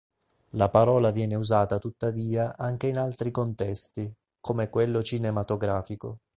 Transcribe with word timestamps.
La 0.53 0.69
parola 0.71 1.11
viene 1.11 1.35
usata 1.35 1.77
tuttavia 1.77 2.57
anche 2.57 2.87
in 2.87 2.97
altri 2.97 3.29
contesti, 3.29 4.11
come 4.39 4.67
quello 4.71 5.03
cinematografico. 5.03 6.21